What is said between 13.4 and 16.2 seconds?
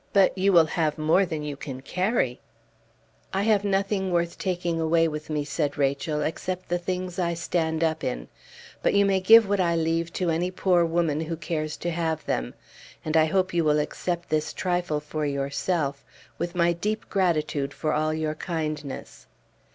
you will accept this trifle for yourself,